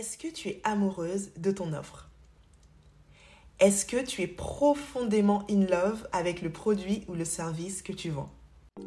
Est-ce 0.00 0.16
que 0.16 0.28
tu 0.28 0.48
es 0.48 0.62
amoureuse 0.64 1.30
de 1.36 1.50
ton 1.50 1.74
offre? 1.74 2.08
Est-ce 3.58 3.84
que 3.84 4.02
tu 4.02 4.22
es 4.22 4.26
profondément 4.26 5.44
in 5.50 5.66
love 5.66 6.08
avec 6.10 6.40
le 6.40 6.50
produit 6.50 7.04
ou 7.06 7.12
le 7.12 7.26
service 7.26 7.82
que 7.82 7.92
tu 7.92 8.08
vends? 8.08 8.32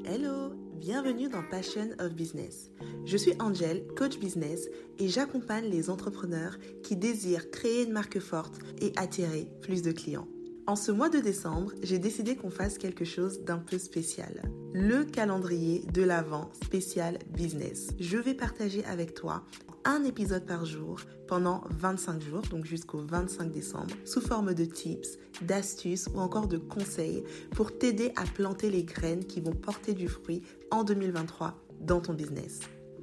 Hello, 0.06 0.56
bienvenue 0.74 1.30
dans 1.30 1.44
Passion 1.44 1.90
of 2.00 2.16
Business. 2.16 2.72
Je 3.06 3.16
suis 3.16 3.34
Angel, 3.40 3.86
coach 3.96 4.18
business, 4.18 4.68
et 4.98 5.08
j'accompagne 5.08 5.66
les 5.66 5.92
entrepreneurs 5.92 6.58
qui 6.82 6.96
désirent 6.96 7.52
créer 7.52 7.84
une 7.84 7.94
marque 7.94 8.18
forte 8.18 8.58
et 8.82 8.92
attirer 8.96 9.48
plus 9.62 9.84
de 9.84 9.92
clients. 9.92 10.28
En 10.66 10.76
ce 10.76 10.92
mois 10.92 11.10
de 11.10 11.20
décembre, 11.20 11.74
j'ai 11.84 12.00
décidé 12.00 12.36
qu'on 12.36 12.50
fasse 12.50 12.80
quelque 12.80 13.06
chose 13.06 13.42
d'un 13.42 13.60
peu 13.60 13.78
spécial. 13.78 14.42
Le 14.74 15.04
calendrier 15.04 15.86
de 15.94 16.02
l'Avent 16.02 16.50
spécial 16.64 17.20
business. 17.30 17.90
Je 18.00 18.18
vais 18.18 18.34
partager 18.34 18.84
avec 18.86 19.14
toi 19.14 19.44
un 19.86 20.04
épisode 20.04 20.46
par 20.46 20.66
jour 20.66 21.00
pendant 21.28 21.64
25 21.70 22.22
jours, 22.22 22.42
donc 22.44 22.66
jusqu'au 22.66 23.00
25 23.00 23.52
décembre, 23.52 23.94
sous 24.06 24.22
forme 24.22 24.54
de 24.54 24.66
tips, 24.66 25.18
d'astuces 25.42 26.08
ou 26.14 26.20
encore 26.20 26.48
de 26.48 26.58
conseils 26.58 27.24
pour 27.52 27.78
t'aider 27.78 28.12
à 28.16 28.24
planter 28.24 28.70
les 28.70 28.84
graines 28.84 29.26
qui 29.26 29.42
vont 29.42 29.54
porter 29.54 29.94
du 29.94 30.08
fruit 30.08 30.44
en 30.72 30.84
2023 30.84 31.56
dans 31.82 32.02
ton 32.02 32.14
business. 32.14 32.62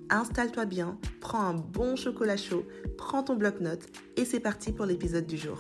Installe-toi 0.09 0.65
bien, 0.65 0.99
prends 1.21 1.43
un 1.43 1.55
bon 1.55 1.97
chocolat 1.97 2.37
chaud, 2.37 2.67
prends 2.99 3.23
ton 3.23 3.37
bloc-notes 3.37 3.87
et 4.17 4.25
c'est 4.25 4.41
parti 4.41 4.73
pour 4.73 4.87
l'épisode 4.87 5.27
du 5.27 5.37
jour. 5.37 5.59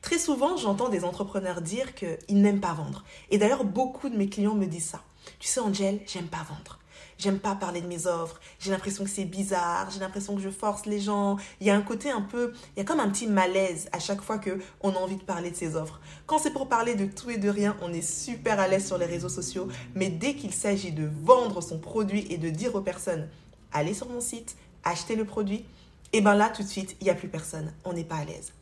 Très 0.00 0.18
souvent, 0.18 0.56
j'entends 0.56 0.88
des 0.88 1.04
entrepreneurs 1.04 1.60
dire 1.60 1.94
qu'ils 1.94 2.40
n'aiment 2.40 2.60
pas 2.60 2.72
vendre. 2.72 3.04
Et 3.30 3.36
d'ailleurs, 3.36 3.64
beaucoup 3.64 4.08
de 4.08 4.16
mes 4.16 4.30
clients 4.30 4.54
me 4.54 4.66
disent 4.66 4.86
ça. 4.86 5.02
Tu 5.38 5.48
sais, 5.48 5.60
Angel, 5.60 6.00
j'aime 6.06 6.28
pas 6.28 6.42
vendre. 6.48 6.78
J'aime 7.18 7.38
pas 7.38 7.54
parler 7.54 7.80
de 7.80 7.86
mes 7.86 8.06
offres. 8.06 8.40
J'ai 8.58 8.70
l'impression 8.70 9.04
que 9.04 9.10
c'est 9.10 9.24
bizarre. 9.24 9.90
J'ai 9.90 10.00
l'impression 10.00 10.34
que 10.34 10.40
je 10.40 10.50
force 10.50 10.86
les 10.86 11.00
gens. 11.00 11.36
Il 11.60 11.66
y 11.66 11.70
a 11.70 11.76
un 11.76 11.82
côté 11.82 12.10
un 12.10 12.22
peu, 12.22 12.52
il 12.76 12.80
y 12.80 12.82
a 12.82 12.84
comme 12.84 13.00
un 13.00 13.08
petit 13.08 13.26
malaise 13.26 13.88
à 13.92 13.98
chaque 13.98 14.22
fois 14.22 14.38
que 14.38 14.58
on 14.80 14.90
a 14.90 14.98
envie 14.98 15.16
de 15.16 15.22
parler 15.22 15.50
de 15.50 15.56
ses 15.56 15.76
offres. 15.76 16.00
Quand 16.26 16.38
c'est 16.38 16.52
pour 16.52 16.68
parler 16.68 16.94
de 16.94 17.06
tout 17.06 17.30
et 17.30 17.38
de 17.38 17.48
rien, 17.48 17.76
on 17.82 17.92
est 17.92 18.02
super 18.02 18.58
à 18.60 18.68
l'aise 18.68 18.86
sur 18.86 18.98
les 18.98 19.06
réseaux 19.06 19.28
sociaux. 19.28 19.68
Mais 19.94 20.08
dès 20.08 20.34
qu'il 20.34 20.52
s'agit 20.52 20.92
de 20.92 21.08
vendre 21.24 21.60
son 21.60 21.78
produit 21.78 22.26
et 22.30 22.38
de 22.38 22.50
dire 22.50 22.74
aux 22.74 22.80
personnes, 22.80 23.28
allez 23.72 23.94
sur 23.94 24.08
mon 24.08 24.20
site, 24.20 24.56
achetez 24.84 25.16
le 25.16 25.24
produit, 25.24 25.64
et 26.12 26.18
eh 26.18 26.20
ben 26.22 26.34
là 26.34 26.48
tout 26.48 26.64
de 26.64 26.68
suite, 26.68 26.96
il 27.00 27.04
n'y 27.04 27.10
a 27.10 27.14
plus 27.14 27.28
personne. 27.28 27.72
On 27.84 27.92
n'est 27.92 28.04
pas 28.04 28.16
à 28.16 28.24
l'aise. 28.24 28.52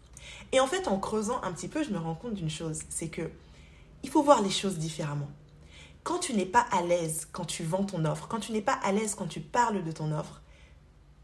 Et 0.53 0.61
en 0.61 0.67
fait, 0.67 0.87
en 0.87 0.99
creusant 0.99 1.41
un 1.43 1.53
petit 1.53 1.69
peu, 1.69 1.83
je 1.83 1.91
me 1.91 1.99
rends 1.99 2.15
compte 2.15 2.35
d'une 2.35 2.51
chose, 2.51 2.81
c'est 2.91 3.09
que 3.09 3.31
il 4.03 4.11
faut 4.11 4.23
voir 4.23 4.43
les 4.43 4.51
choses 4.51 4.79
différemment. 4.79 5.29
Quand 6.05 6.19
tu 6.19 6.35
n'es 6.35 6.47
pas 6.47 6.67
à 6.73 6.83
l'aise 6.83 7.29
quand 7.33 7.45
tu 7.45 7.63
vends 7.63 7.85
ton 7.85 8.05
offre, 8.05 8.29
quand 8.29 8.41
tu 8.41 8.53
n'es 8.53 8.63
pas 8.63 8.79
à 8.83 8.93
l'aise 8.93 9.15
quand 9.15 9.27
tu 9.27 9.41
parles 9.41 9.85
de 9.85 9.93
ton 9.93 10.13
offre, 10.13 10.43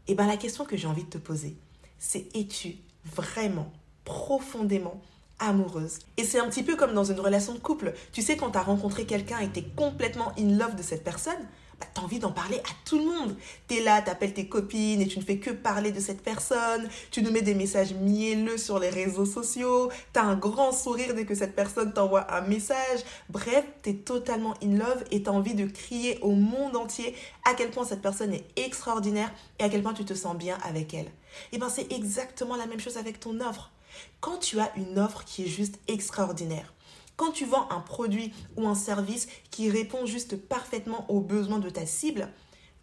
eh 0.07 0.15
ben 0.15 0.27
la 0.27 0.37
question 0.37 0.65
que 0.65 0.77
j'ai 0.77 0.87
envie 0.87 1.03
de 1.03 1.09
te 1.09 1.17
poser, 1.17 1.57
c'est 1.97 2.27
es-tu 2.35 2.77
vraiment 3.03 3.71
profondément 4.03 5.01
amoureuse? 5.39 5.99
Et 6.17 6.23
c'est 6.23 6.39
un 6.39 6.47
petit 6.47 6.63
peu 6.63 6.75
comme 6.75 6.93
dans 6.93 7.03
une 7.03 7.19
relation 7.19 7.53
de 7.53 7.59
couple. 7.59 7.93
Tu 8.11 8.21
sais, 8.21 8.37
quand 8.37 8.51
tu 8.51 8.57
as 8.57 8.63
rencontré 8.63 9.05
quelqu'un 9.05 9.39
et 9.39 9.49
tu 9.49 9.59
es 9.59 9.63
complètement 9.63 10.31
in 10.37 10.57
love 10.57 10.75
de 10.75 10.83
cette 10.83 11.03
personne, 11.03 11.47
bah, 11.79 11.87
envie 12.01 12.19
d'en 12.19 12.31
parler 12.31 12.57
à 12.57 12.73
tout 12.85 12.97
le 12.97 13.05
monde. 13.05 13.35
Tu 13.67 13.83
là, 13.83 14.01
tu 14.01 14.09
appelles 14.09 14.33
tes 14.33 14.47
copines 14.47 15.01
et 15.01 15.07
tu 15.07 15.19
ne 15.19 15.23
fais 15.23 15.37
que 15.37 15.49
parler 15.49 15.91
de 15.91 15.99
cette 15.99 16.21
personne. 16.21 16.87
Tu 17.11 17.21
nous 17.21 17.31
mets 17.31 17.41
des 17.41 17.53
messages 17.53 17.93
mielleux 17.93 18.57
sur 18.57 18.79
les 18.79 18.89
réseaux 18.89 19.25
sociaux. 19.25 19.89
Tu 20.13 20.19
as 20.19 20.23
un 20.23 20.35
grand 20.35 20.71
sourire 20.71 21.13
dès 21.15 21.25
que 21.25 21.35
cette 21.35 21.55
personne 21.55 21.93
t'envoie 21.93 22.33
un 22.33 22.41
message. 22.41 22.99
Bref, 23.29 23.65
tu 23.83 23.89
es 23.89 23.93
totalement 23.93 24.53
in 24.63 24.77
love 24.77 25.03
et 25.11 25.23
tu 25.23 25.29
envie 25.29 25.55
de 25.55 25.65
crier 25.65 26.17
au 26.21 26.31
monde 26.31 26.75
entier 26.75 27.15
à 27.49 27.53
quel 27.53 27.71
point 27.71 27.83
cette 27.83 28.01
personne 28.01 28.33
est 28.33 28.45
extraordinaire 28.55 29.31
et 29.59 29.63
à 29.63 29.69
quel 29.69 29.83
point 29.83 29.93
tu 29.93 30.05
te 30.05 30.13
sens 30.13 30.35
bien 30.37 30.57
avec 30.63 30.93
elle. 30.93 31.11
Et 31.51 31.57
bien 31.57 31.69
c'est 31.69 31.91
exactement 31.91 32.55
la 32.55 32.67
même 32.67 32.79
chose 32.79 32.97
avec 32.97 33.19
ton 33.19 33.39
offre. 33.41 33.71
Quand 34.19 34.37
tu 34.37 34.59
as 34.59 34.71
une 34.75 34.99
offre 34.99 35.23
qui 35.25 35.43
est 35.43 35.47
juste 35.47 35.79
extraordinaire, 35.87 36.73
quand 37.15 37.31
tu 37.31 37.45
vends 37.45 37.69
un 37.69 37.79
produit 37.79 38.33
ou 38.57 38.67
un 38.67 38.75
service 38.75 39.27
qui 39.51 39.69
répond 39.69 40.05
juste 40.05 40.35
parfaitement 40.37 41.05
aux 41.09 41.21
besoins 41.21 41.59
de 41.59 41.69
ta 41.69 41.85
cible, 41.85 42.29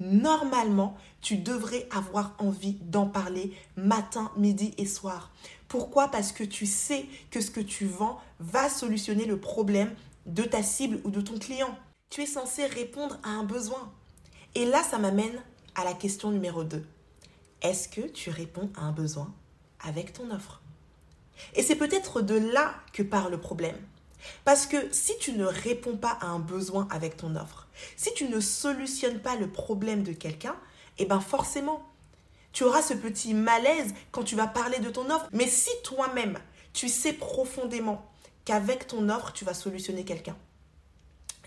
normalement, 0.00 0.96
tu 1.20 1.36
devrais 1.36 1.86
avoir 1.90 2.34
envie 2.38 2.78
d'en 2.82 3.06
parler 3.06 3.52
matin, 3.76 4.30
midi 4.36 4.74
et 4.78 4.86
soir. 4.86 5.30
Pourquoi? 5.68 6.08
Parce 6.08 6.32
que 6.32 6.44
tu 6.44 6.66
sais 6.66 7.06
que 7.30 7.40
ce 7.40 7.50
que 7.50 7.60
tu 7.60 7.86
vends 7.86 8.20
va 8.40 8.68
solutionner 8.68 9.24
le 9.24 9.38
problème 9.38 9.94
de 10.26 10.42
ta 10.42 10.62
cible 10.62 11.00
ou 11.04 11.10
de 11.10 11.20
ton 11.20 11.38
client. 11.38 11.78
Tu 12.10 12.22
es 12.22 12.26
censé 12.26 12.66
répondre 12.66 13.18
à 13.22 13.30
un 13.30 13.44
besoin. 13.44 13.90
Et 14.54 14.66
là, 14.66 14.82
ça 14.82 14.98
m'amène 14.98 15.40
à 15.74 15.84
la 15.84 15.94
question 15.94 16.30
numéro 16.30 16.64
2. 16.64 16.84
Est-ce 17.62 17.88
que 17.88 18.02
tu 18.02 18.30
réponds 18.30 18.70
à 18.76 18.82
un 18.82 18.92
besoin 18.92 19.32
avec 19.80 20.12
ton 20.12 20.30
offre? 20.30 20.60
Et 21.54 21.62
c'est 21.62 21.76
peut-être 21.76 22.20
de 22.20 22.34
là 22.34 22.74
que 22.92 23.02
part 23.02 23.30
le 23.30 23.40
problème. 23.40 23.76
Parce 24.44 24.66
que 24.66 24.76
si 24.92 25.12
tu 25.18 25.32
ne 25.32 25.44
réponds 25.44 25.96
pas 25.96 26.18
à 26.20 26.26
un 26.26 26.38
besoin 26.38 26.88
avec 26.90 27.16
ton 27.16 27.36
offre, 27.36 27.68
si 27.96 28.12
tu 28.14 28.28
ne 28.28 28.40
solutionnes 28.40 29.20
pas 29.20 29.36
le 29.36 29.48
problème 29.48 30.02
de 30.02 30.12
quelqu'un, 30.12 30.56
eh 30.98 31.06
bien 31.06 31.20
forcément, 31.20 31.88
tu 32.52 32.64
auras 32.64 32.82
ce 32.82 32.94
petit 32.94 33.34
malaise 33.34 33.94
quand 34.10 34.24
tu 34.24 34.36
vas 34.36 34.46
parler 34.46 34.78
de 34.78 34.90
ton 34.90 35.10
offre. 35.10 35.28
Mais 35.32 35.46
si 35.46 35.70
toi-même, 35.82 36.38
tu 36.72 36.88
sais 36.88 37.12
profondément 37.12 38.06
qu'avec 38.44 38.86
ton 38.86 39.08
offre, 39.08 39.32
tu 39.32 39.44
vas 39.44 39.54
solutionner 39.54 40.04
quelqu'un, 40.04 40.36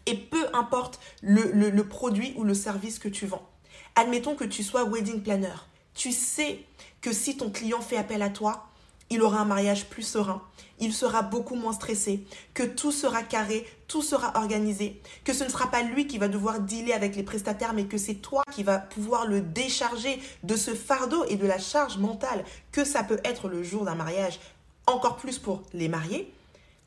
et 0.06 0.16
peu 0.16 0.46
importe 0.54 1.00
le, 1.22 1.52
le, 1.52 1.88
produit 1.88 2.34
ou 2.36 2.44
le 2.44 2.54
service 2.54 3.00
que 3.00 3.10
tu 3.10 3.26
vends, 3.26 3.48
admettons 3.96 4.36
que 4.36 4.44
tu 4.44 4.64
sois 4.64 4.84
wedding 4.84 5.22
planner, 5.22 5.56
tu 5.94 6.12
sais 6.12 6.64
que 7.02 7.12
si 7.12 7.38
ton 7.38 7.50
client 7.50 7.82
fait 7.82 7.98
appel 7.98 8.22
à 8.22 8.30
toi, 8.30 8.68
il 9.10 9.22
aura 9.22 9.40
un 9.40 9.46
mariage 9.46 9.86
plus 9.86 10.04
serein, 10.04 10.42
il 10.80 10.94
sera 10.94 11.22
beaucoup 11.22 11.56
moins 11.56 11.74
stressé, 11.74 12.26
que 12.54 12.64
tout 12.64 12.92
sera 12.92 13.24
carré, 13.24 13.66
tout 13.88 14.02
sera 14.02 14.38
organisé, 14.38 15.02
que 15.24 15.34
ce 15.34 15.44
ne 15.44 15.50
sera 15.50 15.70
pas 15.70 15.84
lui 15.84 16.08
qui 16.08 16.18
va 16.18 16.28
devoir 16.28 16.60
dealer 16.60 16.94
avec 16.94 17.16
les 17.16 17.24
prestataires, 17.24 17.74
mais 17.74 17.86
que 17.86 17.98
c'est 17.98 18.16
toi 18.16 18.44
qui 18.52 18.64
vas 18.64 18.80
pouvoir 18.80 19.28
le 19.28 19.42
décharger 19.42 20.20
de 20.44 20.56
ce 20.56 20.74
fardeau 20.74 21.24
et 21.26 21.36
de 21.36 21.48
la 21.48 21.60
charge 21.60 21.98
mentale 21.98 22.44
que 22.72 22.84
ça 22.84 23.04
peut 23.04 23.20
être 23.24 23.48
le 23.48 23.64
jour 23.64 23.86
d'un 23.86 23.96
mariage, 23.96 24.40
encore 24.88 25.18
plus 25.18 25.40
pour 25.40 25.64
les 25.74 25.88
mariés. 25.88 26.32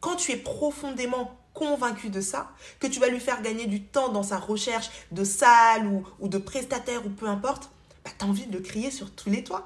Quand 0.01 0.17
tu 0.17 0.33
es 0.33 0.37
profondément 0.37 1.37
convaincu 1.55 2.09
de 2.09 2.21
ça, 2.21 2.51
que 2.79 2.87
tu 2.87 3.01
vas 3.01 3.09
lui 3.09 3.21
faire 3.21 3.43
gagner 3.43 3.67
du 3.67 3.83
temps 3.83 4.11
dans 4.11 4.23
sa 4.23 4.39
recherche 4.39 4.91
de 5.11 5.25
salle 5.25 5.87
ou, 5.87 6.07
ou 6.21 6.29
de 6.29 6.39
prestataire 6.39 7.05
ou 7.05 7.11
peu 7.11 7.27
importe, 7.27 7.71
bah, 8.05 8.11
tu 8.17 8.25
as 8.25 8.29
envie 8.29 8.47
de 8.47 8.53
le 8.53 8.63
crier 8.63 8.91
sur 8.91 9.11
tous 9.11 9.31
les 9.31 9.43
toits 9.43 9.65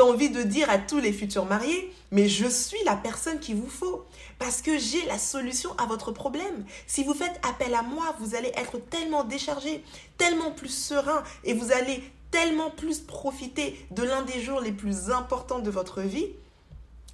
envie 0.00 0.30
de 0.30 0.42
dire 0.42 0.70
à 0.70 0.78
tous 0.78 0.98
les 0.98 1.12
futurs 1.12 1.44
mariés, 1.44 1.92
mais 2.10 2.28
je 2.28 2.46
suis 2.46 2.82
la 2.84 2.96
personne 2.96 3.38
qu'il 3.40 3.56
vous 3.56 3.68
faut 3.68 4.04
parce 4.38 4.62
que 4.62 4.78
j'ai 4.78 5.04
la 5.06 5.18
solution 5.18 5.70
à 5.78 5.86
votre 5.86 6.12
problème. 6.12 6.64
Si 6.86 7.04
vous 7.04 7.14
faites 7.14 7.40
appel 7.48 7.74
à 7.74 7.82
moi, 7.82 8.16
vous 8.20 8.34
allez 8.34 8.52
être 8.56 8.78
tellement 8.78 9.24
déchargé, 9.24 9.84
tellement 10.18 10.50
plus 10.50 10.68
serein 10.68 11.22
et 11.44 11.54
vous 11.54 11.72
allez 11.72 12.02
tellement 12.30 12.70
plus 12.70 13.00
profiter 13.00 13.84
de 13.90 14.02
l'un 14.02 14.22
des 14.22 14.40
jours 14.40 14.60
les 14.60 14.72
plus 14.72 15.10
importants 15.10 15.58
de 15.58 15.70
votre 15.70 16.00
vie 16.00 16.28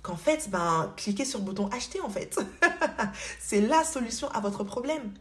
qu'en 0.03 0.17
fait, 0.17 0.49
ben, 0.51 0.93
cliquez 0.97 1.25
sur 1.25 1.41
le 1.41 1.45
bouton 1.45 1.69
acheter 1.73 2.01
en 2.01 2.09
fait. 2.09 2.39
C'est 3.41 3.61
la 3.61 3.83
solution 3.83 4.29
à 4.31 4.41
votre 4.41 4.63
problème. 4.63 5.13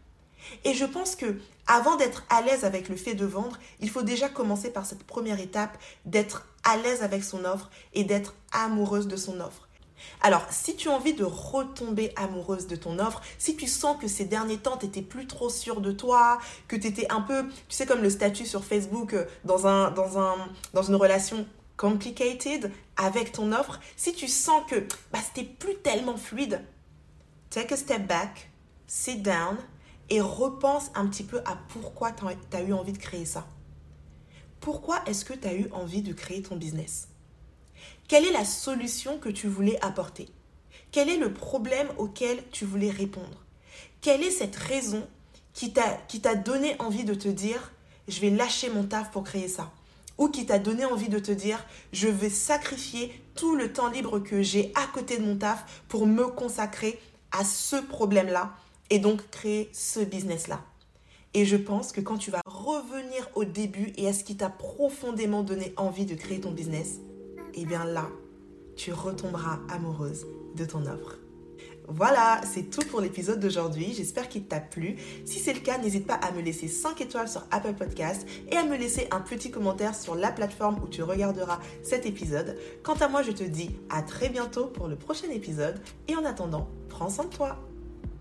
Et 0.64 0.74
je 0.74 0.86
pense 0.86 1.16
que 1.16 1.40
avant 1.68 1.96
d'être 1.96 2.24
à 2.30 2.42
l'aise 2.42 2.64
avec 2.64 2.90
le 2.90 2.96
fait 2.96 3.16
de 3.16 3.26
vendre, 3.26 3.58
il 3.80 3.90
faut 3.90 4.03
déjà 4.03 4.30
commencer 4.30 4.72
par 4.72 4.86
cette 4.86 5.03
première 5.03 5.40
étape 5.40 5.78
d'être 6.06 6.48
à 6.64 6.78
l'aise 6.78 7.02
avec 7.02 7.24
son 7.24 7.46
offre 7.46 7.70
et 7.94 8.03
d'être 8.03 8.36
amoureuse 8.52 9.08
de 9.08 9.16
son 9.16 9.40
offre. 9.40 9.68
Alors, 10.22 10.46
si 10.50 10.75
tu 10.75 10.90
as 10.90 10.92
envie 10.92 11.14
de 11.14 11.24
retomber 11.24 12.12
amoureuse 12.16 12.68
de 12.68 12.75
ton 12.75 13.00
offre, 13.00 13.22
si 13.38 13.56
tu 13.56 13.68
sens 13.68 13.98
que 14.00 14.08
ces 14.08 14.25
derniers 14.25 14.58
temps, 14.58 14.78
tu 14.78 14.86
n'étais 14.86 15.02
plus 15.02 15.25
trop 15.25 15.50
sûre 15.50 15.81
de 15.81 15.92
toi, 15.92 16.40
que 16.68 16.75
tu 16.75 16.88
étais 16.88 17.12
un 17.12 17.22
peu, 17.22 17.48
tu 17.48 17.75
sais, 17.75 17.86
comme 17.86 18.02
le 18.02 18.09
statut 18.09 18.46
sur 18.46 18.64
Facebook, 18.64 19.14
euh, 19.14 19.25
dans, 19.46 19.68
un, 19.68 19.92
dans, 19.92 20.20
un, 20.20 20.36
dans 20.74 20.84
une 20.84 20.96
relation 20.96 21.48
complicated 21.78 22.72
avec 22.98 23.31
ton 23.31 23.51
offre, 23.51 23.80
si 23.95 24.13
tu 24.13 24.28
sens 24.28 24.63
que 24.69 24.86
bah, 25.12 25.19
c'était 25.24 25.48
plus 25.48 25.75
tellement 25.78 26.18
fluide, 26.18 26.62
take 27.50 27.74
a 27.74 27.78
step 27.78 28.06
back, 28.07 28.50
sit 28.88 29.22
down 29.22 29.57
et 30.10 30.22
repense 30.22 30.92
un 30.96 31.07
petit 31.07 31.24
peu 31.24 31.40
à 31.46 31.57
pourquoi 31.69 32.12
tu 32.12 32.25
as 32.56 32.62
eu 32.62 32.74
envie 32.74 32.94
de 32.94 32.98
créer 32.98 33.25
ça. 33.25 33.48
Pourquoi 34.60 35.00
est-ce 35.06 35.25
que 35.25 35.34
tu 35.34 35.48
as 35.48 35.54
eu 35.54 35.69
envie 35.72 36.02
de 36.02 36.13
créer 36.13 36.42
ton 36.42 36.56
business? 36.56 37.07
Quelle 38.07 38.25
est 38.25 38.31
la 38.31 38.46
solution 38.46 39.18
que 39.18 39.30
tu 39.30 39.48
voulais 39.48 39.80
apporter? 39.84 40.30
Quel 40.92 41.10
est 41.10 41.18
le 41.18 41.34
problème 41.34 41.88
auquel 41.98 42.44
tu 42.52 42.66
voulais 42.66 42.90
répondre? 42.90 43.44
Quelle 44.02 44.24
est 44.24 44.31
cette 44.31 44.56
raison 44.56 45.07
qui 45.54 45.72
t'a 45.72 46.36
donné 46.36 46.75
envie 46.80 47.04
de 47.04 47.13
te 47.13 47.28
dire 47.28 47.72
je 48.08 48.22
vais 48.22 48.30
lâcher 48.30 48.69
mon 48.69 48.84
taf 48.84 49.12
pour 49.12 49.24
créer 49.24 49.48
ça? 49.48 49.72
Ou 50.18 50.30
qui 50.30 50.46
t'a 50.46 50.60
donné 50.60 50.86
envie 50.86 51.10
de 51.10 51.19
te 51.19 51.31
dire 51.31 51.66
je 51.92 52.08
vais 52.08 52.30
sacrifier 52.30 53.22
tout 53.36 53.56
le 53.56 53.74
temps 53.74 53.90
libre 53.90 54.19
que 54.19 54.42
j'ai 54.42 54.72
à 54.75 54.86
côté 54.94 55.18
de 55.18 55.25
mon 55.25 55.38
taf 55.38 55.84
pour 55.88 56.08
me 56.08 56.28
consacrer 56.28 57.00
à 57.31 57.44
ce 57.44 57.75
problème-là 57.75 58.56
et 58.90 59.00
donc 59.00 59.30
créer 59.30 59.70
ce 59.74 60.00
business-là 60.00 60.62
Et 61.34 61.46
je 61.46 61.58
pense 61.58 61.92
que 61.92 62.02
quand 62.02 62.18
tu 62.18 62.32
vas 62.32 62.42
revenir 62.46 63.30
au 63.36 63.44
début 63.44 63.94
et 63.98 64.08
à 64.08 64.14
ce 64.14 64.24
qui 64.24 64.38
t'a 64.38 64.50
profondément 64.50 65.44
donné 65.44 65.74
envie 65.78 66.06
de 66.06 66.16
créer 66.16 66.40
ton 66.40 66.52
business, 66.52 67.00
eh 67.54 67.66
bien 67.66 67.86
là, 67.86 68.10
tu 68.76 68.92
retomberas 68.92 69.60
amoureuse 69.70 70.26
de 70.56 70.66
ton 70.66 70.86
offre. 70.86 71.18
Voilà, 71.88 72.42
c'est 72.52 72.64
tout 72.64 72.82
pour 72.90 73.00
l'épisode 73.00 73.40
d'aujourd'hui. 73.40 73.94
J'espère 73.94 74.28
qu'il 74.28 74.46
t'a 74.46 74.60
plu. 74.60 74.96
Si 75.24 75.40
c'est 75.40 75.54
le 75.54 75.60
cas, 75.60 75.78
n'hésite 75.78 76.08
pas 76.08 76.16
à 76.16 76.32
me 76.32 76.42
laisser 76.42 76.68
5 76.68 77.00
étoiles 77.02 77.30
sur 77.30 77.44
Apple 77.52 77.74
Podcast 77.74 78.28
et 78.52 78.58
à 78.58 78.64
me 78.64 78.76
laisser 78.76 79.08
un 79.12 79.22
petit 79.22 79.52
commentaire 79.52 79.94
sur 79.94 80.16
la 80.16 80.32
plateforme 80.32 80.80
où 80.84 80.88
tu 80.88 81.04
regarderas 81.04 81.60
cet 81.84 82.06
épisode. 82.06 82.58
Quant 82.84 82.96
à 82.96 83.08
moi, 83.08 83.22
je 83.22 83.32
te 83.32 83.44
dis 83.44 83.70
à 83.90 84.02
très 84.02 84.30
bientôt 84.30 84.66
pour 84.66 84.88
le 84.88 84.96
prochain 84.96 85.30
épisode 85.30 85.80
et 86.08 86.16
en 86.16 86.26
attendant, 86.26 86.68
prends 86.90 87.10
soin 87.10 87.26
de 87.26 87.36
toi. 87.36 87.64